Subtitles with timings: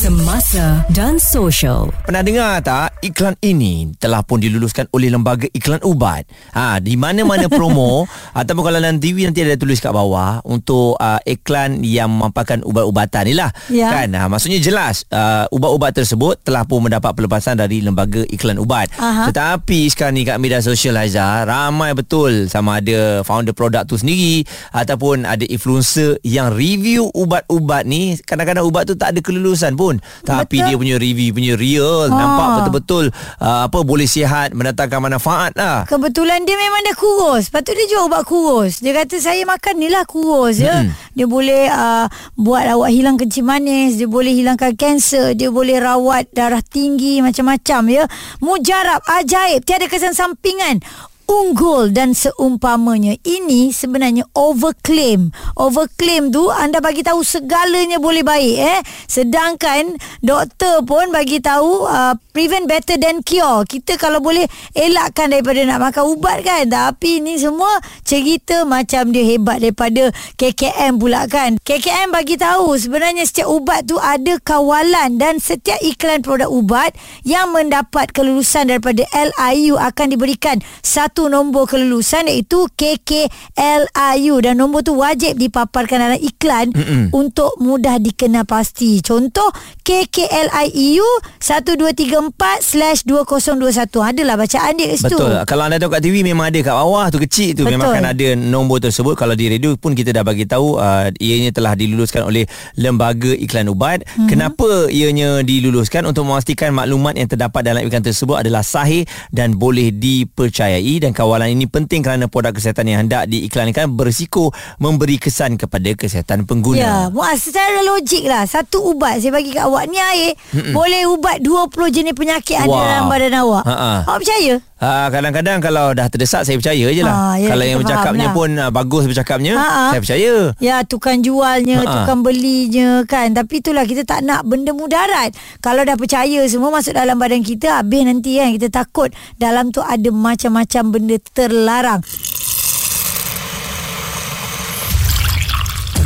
[0.00, 1.92] Semasa dan Social.
[2.08, 6.24] Pernah dengar tak iklan ini telah pun diluluskan oleh lembaga iklan ubat.
[6.56, 11.20] Ha di mana-mana promo ataupun kalau dalam TV nanti ada tulis kat bawah untuk uh,
[11.28, 13.52] iklan yang memaparkan ubat-ubatan ni lah.
[13.68, 13.92] Ya.
[13.92, 14.16] Kan?
[14.16, 18.88] Ha, maksudnya jelas uh, ubat-ubat tersebut telah pun mendapat pelepasan dari lembaga iklan ubat.
[18.96, 19.28] Aha.
[19.28, 24.48] Tetapi sekarang ni kat media sosial Haiza ramai betul sama ada founder produk tu sendiri
[24.72, 29.89] ataupun ada influencer yang review ubat-ubat ni kadang-kadang ubat tu tak ada kelulusan pun
[30.22, 30.68] tapi Betul.
[30.68, 32.14] dia punya review punya real Ha.
[32.14, 33.04] nampak betul-betul
[33.40, 37.48] uh, apa boleh sihat mendatangkan manfaat lah Kebetulan dia memang dah kurus.
[37.48, 38.84] Lepas tu dia jual ubat kurus.
[38.84, 40.84] Dia kata saya makan ni lah kurus ya.
[41.16, 46.28] Dia boleh uh, buat awak hilang kencing manis, dia boleh hilangkan kanser, dia boleh rawat
[46.30, 48.04] darah tinggi macam-macam ya.
[48.44, 50.84] Mujarab, ajaib, tiada kesan sampingan.
[51.30, 53.14] Unggul dan seumpamanya.
[53.22, 55.30] Ini sebenarnya overclaim.
[55.54, 58.80] Overclaim tu Anda bagi tahu segalanya boleh baik eh?
[59.06, 59.94] Sedangkan
[60.26, 63.62] Doktor pun bagi tahu uh, Prevent better than cure.
[63.62, 66.66] Kita kalau boleh Elakkan daripada nak makan ubat kan?
[66.66, 71.62] Tapi ini semua Cerita macam dia hebat Daripada KKM pula kan?
[71.62, 76.90] KKM bagi tahu Sebenarnya setiap ubat tu Ada kawalan Dan setiap iklan produk ubat
[77.22, 84.96] Yang mendapat kelulusan Daripada LIU Akan diberikan Satu nombor kelulusan Iaitu KKLIU Dan nombor tu
[84.96, 87.12] wajib dipaparkan dalam iklan Mm-mm.
[87.12, 89.50] Untuk mudah dikenal pasti Contoh
[89.84, 91.04] KKLIU
[91.42, 95.32] 1234 slash 2021 Adalah bacaan dia kat situ Betul.
[95.44, 97.72] Kalau anda tengok kat TV memang ada kat bawah tu kecil tu Betul.
[97.76, 99.18] memang akan ada nombor tersebut.
[99.18, 102.46] Kalau di radio pun kita dah bagi tahu uh, ianya telah diluluskan oleh
[102.78, 104.04] lembaga iklan ubat.
[104.04, 104.08] Mhm.
[104.10, 104.28] Mm-hmm.
[104.30, 109.02] Kenapa ianya diluluskan untuk memastikan maklumat yang terdapat dalam iklan tersebut adalah sahih
[109.34, 115.16] dan boleh dipercayai dan kawalan ini penting kerana produk kesihatan yang hendak diiklankan berisiko memberi
[115.16, 116.78] kesan kepada kesihatan pengguna.
[116.78, 120.72] Ya, Muaz secara logik lah Satu ubat saya bagi kat awak Ni air Mm-mm.
[120.72, 123.92] Boleh ubat 20 jenis penyakit Ada dalam badan awak Ha-ha.
[124.06, 124.54] Awak percaya?
[124.80, 127.12] Ha, kadang-kadang kalau dah terdesak saya percaya je lah.
[127.12, 128.36] Ah, ya, kalau yang bercakapnya lah.
[128.36, 129.92] pun uh, bagus bercakapnya, Ha-ha.
[129.92, 130.32] saya percaya.
[130.56, 131.92] Ya, tukang jualnya, Ha-ha.
[132.00, 133.36] tukang belinya kan.
[133.36, 135.36] Tapi itulah kita tak nak benda mudarat.
[135.60, 139.84] Kalau dah percaya semua masuk dalam badan kita, habis nanti kan kita takut dalam tu
[139.84, 142.00] ada macam-macam benda terlarang.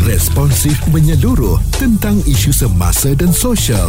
[0.02, 3.88] Responsif menyeluruh tentang isu semasa dan sosial.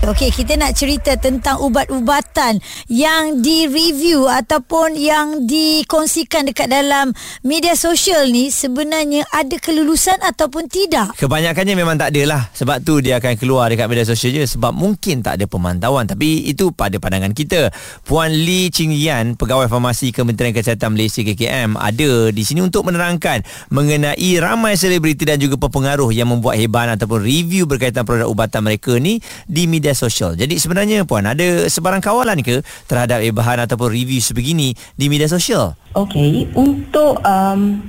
[0.00, 2.56] Okey, kita nak cerita tentang ubat-ubatan
[2.88, 7.12] yang di-review ataupun yang dikongsikan dekat dalam
[7.44, 11.12] media sosial ni sebenarnya ada kelulusan ataupun tidak.
[11.20, 14.72] Kebanyakannya memang tak ada lah Sebab tu dia akan keluar dekat media sosial je Sebab
[14.72, 16.08] mungkin tak ada pemantauan.
[16.08, 17.68] Tapi itu pada pandangan kita.
[18.08, 23.44] Puan Lee Ching Yan Pegawai Farmasi Kementerian Kesihatan Malaysia KKM Ada di sini untuk menerangkan
[23.68, 28.96] Mengenai ramai selebriti dan juga pepengaruh Yang membuat heban ataupun review Berkaitan produk ubatan mereka
[28.96, 34.22] ni Di media sosial Jadi sebenarnya Puan Ada sebarang kawalan ke Terhadap hebahan ataupun review
[34.22, 35.74] sebegini Di media sosial?
[35.94, 37.82] Okey, untuk um,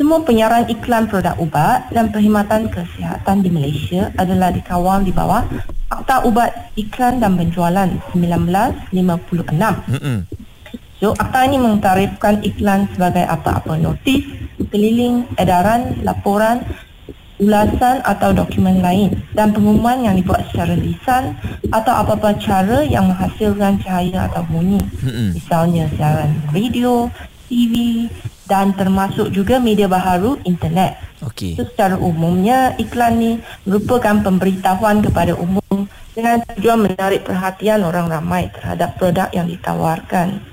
[0.00, 5.44] semua penyiaran iklan produk ubat dan perkhidmatan kesihatan di Malaysia adalah dikawal di bawah
[5.92, 8.96] Akta Ubat Iklan dan Penjualan 1956.
[8.96, 10.18] Mm-mm.
[11.00, 14.24] So, akta ini mengtarifkan iklan sebagai apa-apa notis,
[14.72, 16.64] keliling, edaran, laporan,
[17.40, 21.34] ulasan atau dokumen lain dan pengumuman yang dibuat secara lisan
[21.72, 24.78] atau apa-apa cara yang menghasilkan cahaya atau bunyi.
[25.32, 27.08] Misalnya siaran radio,
[27.50, 28.06] TV
[28.46, 30.98] dan termasuk juga media baharu internet.
[31.20, 33.32] Okey So, secara umumnya iklan ni
[33.68, 40.49] merupakan pemberitahuan kepada umum dengan tujuan menarik perhatian orang ramai terhadap produk yang ditawarkan.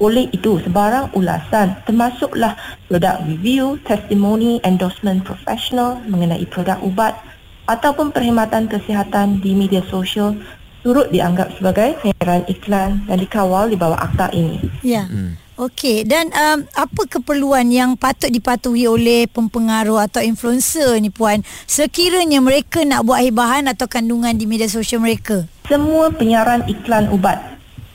[0.00, 2.56] Oleh itu, sebarang ulasan termasuklah
[2.88, 7.20] produk review, testimoni, endorsement profesional mengenai produk ubat
[7.68, 10.40] ataupun perkhidmatan kesihatan di media sosial
[10.80, 14.56] turut dianggap sebagai penyiaran iklan dan dikawal di bawah akta ini.
[14.80, 15.04] Ya.
[15.04, 15.36] Hmm.
[15.60, 22.40] Okey, dan um, apa keperluan yang patut dipatuhi oleh pempengaruh atau influencer ni puan sekiranya
[22.40, 25.44] mereka nak buat hebahan atau kandungan di media sosial mereka?
[25.68, 27.49] Semua penyiaran iklan ubat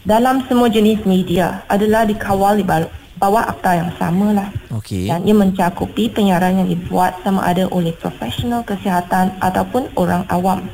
[0.05, 2.65] dalam semua jenis media adalah dikawal di
[3.17, 4.49] bawah akta yang sama lah.
[4.69, 10.69] Okey Dan ia mencakupi penyiaran yang dibuat sama ada oleh profesional kesihatan ataupun orang awam.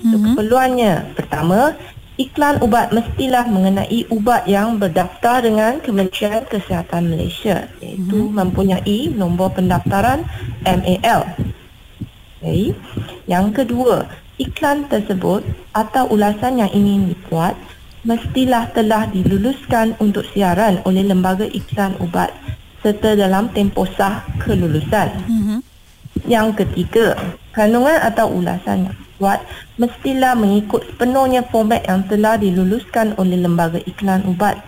[0.00, 0.34] So, Mhm.
[0.34, 1.76] keperluannya pertama,
[2.16, 10.24] iklan ubat mestilah mengenai ubat yang berdaftar dengan Kementerian Kesihatan Malaysia iaitu mempunyai nombor pendaftaran
[10.64, 11.28] MAL.
[12.42, 12.74] Okay.
[13.30, 14.10] Yang kedua,
[14.40, 17.54] iklan tersebut atau ulasan yang ingin dibuat
[18.02, 22.34] mestilah telah diluluskan untuk siaran oleh lembaga iklan ubat
[22.82, 25.08] serta dalam tempoh sah kelulusan.
[25.30, 25.58] Mhm.
[26.26, 27.14] Yang ketiga,
[27.54, 29.40] kandungan atau ulasan yang dibuat
[29.78, 34.58] mestilah mengikut sepenuhnya format yang telah diluluskan oleh lembaga iklan ubat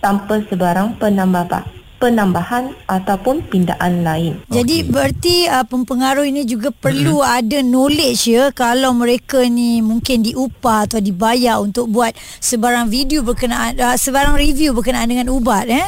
[0.00, 4.40] tanpa sebarang penambahan penambahan ataupun pindaan lain.
[4.48, 10.88] Jadi berarti uh, pempengaruh ini juga perlu ada knowledge ya kalau mereka ni mungkin diupah
[10.88, 15.84] atau dibayar untuk buat sebarang video berkenaan uh, sebarang review berkenaan dengan ubat eh.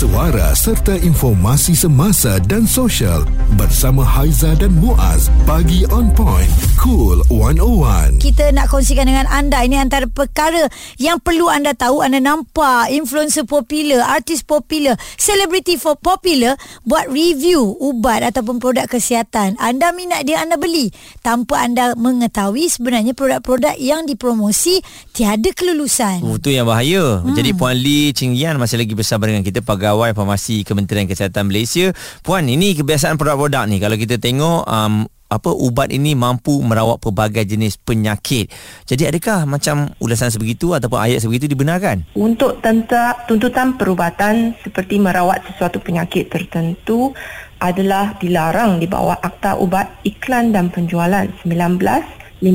[0.00, 3.20] Suara serta informasi semasa dan sosial
[3.60, 6.48] bersama Haiza dan Muaz bagi on point
[6.80, 8.16] cool 101.
[8.16, 10.64] Kita nak kongsikan dengan anda ini antara perkara
[10.96, 16.56] yang perlu anda tahu anda nampak influencer popular, artis popular, selebriti for popular
[16.88, 19.60] buat review ubat ataupun produk kesihatan.
[19.60, 20.88] Anda minat dia anda beli
[21.20, 24.80] tanpa anda mengetahui sebenarnya produk-produk yang dipromosi
[25.12, 26.24] tiada kelulusan.
[26.24, 27.20] Oh, tu yang bahaya.
[27.20, 27.36] Hmm.
[27.36, 31.90] Jadi Puan Lee Ching Yan masih lagi bersama dengan kita pegawai farmasi Kementerian Kesihatan Malaysia.
[32.22, 37.42] Puan, ini kebiasaan produk-produk ni kalau kita tengok um, apa ubat ini mampu merawat pelbagai
[37.42, 38.46] jenis penyakit.
[38.86, 42.06] Jadi adakah macam ulasan sebegitu ataupun ayat sebegitu dibenarkan?
[42.14, 47.10] Untuk tenta, tuntutan perubatan seperti merawat sesuatu penyakit tertentu
[47.58, 52.46] adalah dilarang di bawah Akta Ubat Iklan dan Penjualan 1956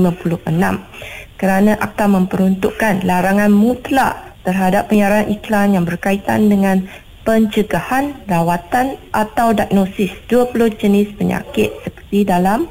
[1.36, 6.86] kerana akta memperuntukkan larangan mutlak terhadap penyiaran iklan yang berkaitan dengan
[7.26, 12.70] pencegahan, rawatan atau diagnosis 20 jenis penyakit seperti dalam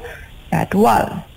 [0.49, 1.27] jadual.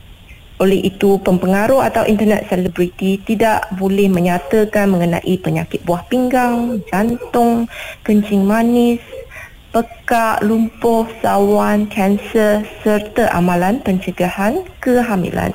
[0.59, 7.71] Oleh itu, pempengaruh atau internet selebriti tidak boleh menyatakan mengenai penyakit buah pinggang, jantung,
[8.03, 8.99] kencing manis,
[9.71, 15.55] pekak, lumpuh, sawan, kanser serta amalan pencegahan kehamilan.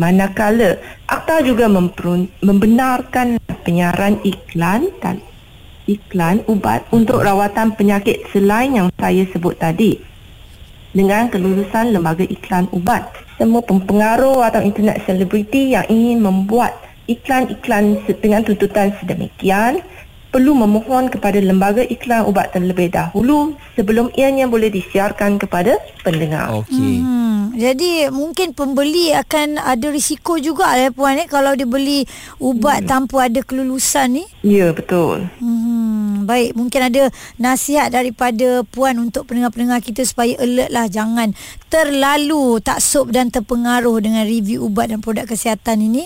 [0.00, 1.68] Manakala, akta juga
[2.40, 5.20] membenarkan penyiaran iklan dan
[5.84, 10.00] iklan ubat untuk rawatan penyakit selain yang saya sebut tadi
[10.94, 13.10] dengan kelulusan lembaga iklan ubat.
[13.34, 16.78] Semua pempengaruh atau internet selebriti yang ingin membuat
[17.10, 19.82] iklan-iklan dengan tuntutan sedemikian
[20.34, 26.50] perlu memohon kepada lembaga iklan ubat terlebih dahulu sebelum ianya boleh disiarkan kepada pendengar.
[26.50, 27.06] Okey.
[27.06, 32.02] Hmm, jadi mungkin pembeli akan ada risiko juga ya puan eh kalau dia beli
[32.42, 32.90] ubat hmm.
[32.90, 34.24] tanpa ada kelulusan ni.
[34.42, 35.30] Ya, betul.
[35.38, 35.53] Hmm,
[36.24, 41.36] baik, mungkin ada nasihat daripada puan untuk pendengar-pendengar kita supaya alert lah jangan
[41.68, 46.04] terlalu taksub dan terpengaruh dengan review ubat dan produk kesihatan ini.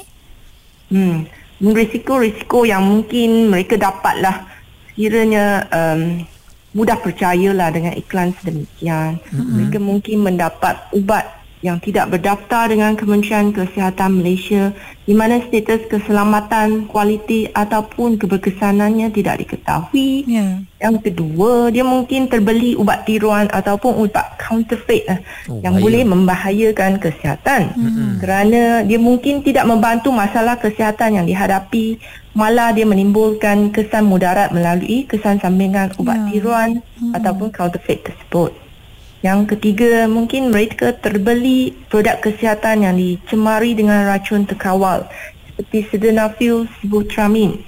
[0.91, 1.31] Hmm.
[1.59, 4.47] Risiko-risiko yang mungkin mereka dapatlah
[4.95, 6.27] kiranya um,
[6.75, 9.19] mudah percayalah dengan iklan sedemikian.
[9.19, 9.55] Mm-hmm.
[9.57, 14.71] Mereka mungkin mendapat ubat yang tidak berdaftar dengan Kementerian Kesihatan Malaysia
[15.03, 20.23] di mana status keselamatan, kualiti ataupun keberkesanannya tidak diketahui.
[20.29, 20.63] Ya.
[20.79, 25.19] Yang kedua, dia mungkin terbeli ubat tiruan ataupun ubat counterfeit eh,
[25.51, 25.85] Oh, yang bahaya.
[25.89, 27.75] boleh membahayakan kesihatan.
[27.75, 28.23] Hmm.
[28.23, 31.99] Kerana dia mungkin tidak membantu masalah kesihatan yang dihadapi,
[32.37, 36.37] malah dia menimbulkan kesan mudarat melalui kesan sampingan ubat Ya.
[36.37, 36.71] tiruan
[37.01, 37.17] hmm.
[37.17, 38.68] ataupun counterfeit tersebut.
[39.19, 45.11] Yang ketiga, mungkin mereka terbeli produk kesihatan yang dicemari dengan racun terkawal
[45.59, 47.67] seperti sildenafil sibutramine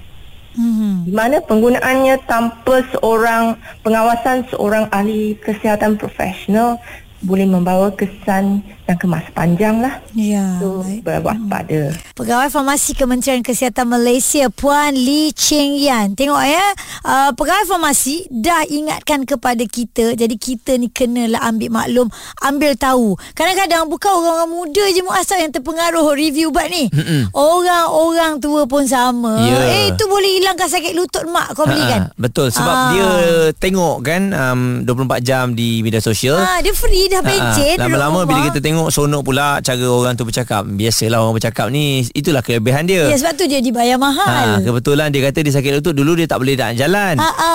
[0.51, 1.07] Hmm.
[1.07, 3.55] di mana penggunaannya tanpa seorang
[3.87, 6.75] pengawasan seorang ahli kesihatan profesional
[7.23, 8.59] boleh membawa kesan
[8.91, 10.03] yang kemas panjang lah.
[10.11, 10.59] Ya.
[10.59, 11.01] So, baik.
[11.01, 11.95] berwaspada.
[12.13, 16.13] Pegawai Farmasi Kementerian Kesihatan Malaysia Puan Lee Cheng Yan.
[16.13, 16.65] Tengok ya,
[17.01, 20.13] uh, pegawai farmasi dah ingatkan kepada kita.
[20.13, 22.07] Jadi kita ni kenalah ambil maklum,
[22.39, 23.07] ambil tahu.
[23.31, 26.91] Kadang-kadang bukan orang-orang muda je muasal yang terpengaruh review ubat ni.
[27.31, 29.37] Orang-orang tua pun sama.
[29.39, 29.59] Ya.
[29.69, 32.07] Eh itu boleh hilangkan sakit lutut mak kau beli kan?
[32.07, 32.89] Ha, betul sebab Ah.
[32.89, 33.09] dia
[33.53, 36.35] tengok kan um, 24 jam di media sosial.
[36.35, 37.77] Ah, dia free dah Ha, pencet.
[37.77, 40.65] lama-lama bila kita tengok sonok pula cara orang tu bercakap.
[40.65, 43.05] Biasalah orang bercakap ni itulah kelebihan dia.
[43.05, 44.47] Ya sebab tu dia dibayar Ha, mahal.
[44.63, 47.15] kebetulan dia kata dia sakit lutut dulu dia tak boleh nak jalan.
[47.15, 47.51] Ha, ha.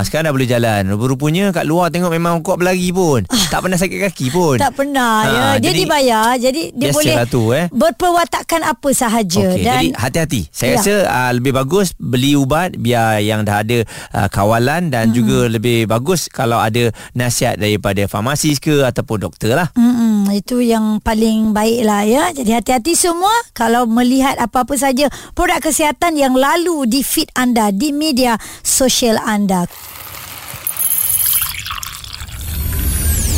[0.00, 0.82] sekarang dah boleh jalan.
[0.88, 3.26] Rupa-rupanya kat luar tengok memang kuat berlari pun.
[3.50, 4.56] tak pernah sakit kaki pun.
[4.56, 5.44] Tak pernah Ha, ya.
[5.58, 7.66] Dia jadi- dibayar jadi dia boleh tu, eh.
[7.68, 10.40] berperwatakan apa sahaja Okey, dan jadi hati-hati.
[10.48, 10.76] Saya Ya.
[10.78, 15.14] rasa uh, lebih bagus beli ubat biar yang dah ada uh, kawalan dan hmm.
[15.14, 19.68] juga lebih bagus kalau ada nasihat daripada farmasis ke ataupun doktor lah.
[19.74, 22.28] Mm-mm, itu yang paling baik lah ya.
[22.28, 27.88] Jadi hati-hati semua kalau melihat apa-apa saja produk kesihatan yang lalu di feed anda di
[27.88, 29.64] media sosial anda.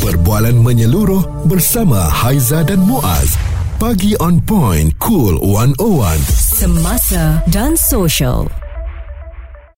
[0.03, 3.39] Perbualan menyeluruh bersama Haiza dan Muaz.
[3.79, 6.19] Pagi on point, cool 101.
[6.35, 8.64] Semasa dan social.